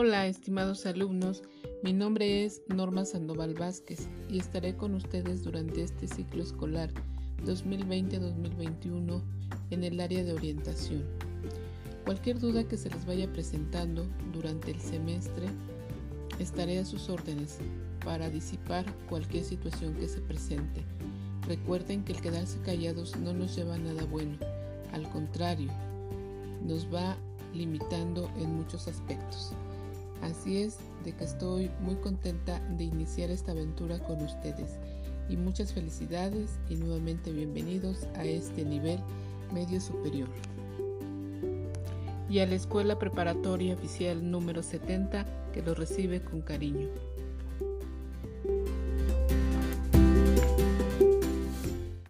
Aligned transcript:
Hola, 0.00 0.28
estimados 0.28 0.86
alumnos. 0.86 1.42
Mi 1.82 1.92
nombre 1.92 2.44
es 2.44 2.62
Norma 2.68 3.04
Sandoval 3.04 3.54
Vázquez 3.54 4.08
y 4.30 4.38
estaré 4.38 4.76
con 4.76 4.94
ustedes 4.94 5.42
durante 5.42 5.82
este 5.82 6.06
ciclo 6.06 6.44
escolar 6.44 6.92
2020-2021 7.44 9.20
en 9.70 9.82
el 9.82 9.98
área 9.98 10.22
de 10.22 10.34
orientación. 10.34 11.02
Cualquier 12.04 12.38
duda 12.38 12.62
que 12.62 12.76
se 12.76 12.90
les 12.90 13.06
vaya 13.06 13.32
presentando 13.32 14.06
durante 14.32 14.70
el 14.70 14.80
semestre, 14.80 15.48
estaré 16.38 16.78
a 16.78 16.84
sus 16.84 17.08
órdenes 17.08 17.58
para 18.04 18.30
disipar 18.30 18.84
cualquier 19.08 19.42
situación 19.42 19.94
que 19.94 20.06
se 20.06 20.20
presente. 20.20 20.84
Recuerden 21.48 22.04
que 22.04 22.12
el 22.12 22.20
quedarse 22.20 22.60
callados 22.60 23.16
no 23.16 23.32
nos 23.32 23.56
lleva 23.56 23.74
a 23.74 23.78
nada 23.78 24.04
bueno, 24.04 24.38
al 24.92 25.10
contrario, 25.10 25.72
nos 26.64 26.86
va 26.86 27.16
limitando 27.52 28.30
en 28.38 28.54
muchos 28.54 28.86
aspectos. 28.86 29.54
Así 30.38 30.62
es 30.62 30.78
de 31.04 31.12
que 31.16 31.24
estoy 31.24 31.68
muy 31.80 31.96
contenta 31.96 32.60
de 32.76 32.84
iniciar 32.84 33.28
esta 33.28 33.50
aventura 33.50 33.98
con 33.98 34.22
ustedes 34.22 34.78
y 35.28 35.36
muchas 35.36 35.72
felicidades 35.72 36.60
y 36.68 36.76
nuevamente 36.76 37.32
bienvenidos 37.32 38.06
a 38.14 38.24
este 38.24 38.64
nivel 38.64 39.00
medio 39.52 39.80
superior. 39.80 40.28
Y 42.30 42.38
a 42.38 42.46
la 42.46 42.54
Escuela 42.54 43.00
Preparatoria 43.00 43.74
Oficial 43.74 44.30
número 44.30 44.62
70 44.62 45.26
que 45.52 45.60
lo 45.60 45.74
recibe 45.74 46.22
con 46.22 46.40
cariño. 46.40 46.86